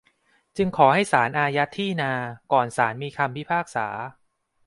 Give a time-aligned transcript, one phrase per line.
[0.57, 2.13] จึงขอให้ศาลอายัดที่นา
[2.51, 3.87] ก่อนศาลมีคำพิพากษา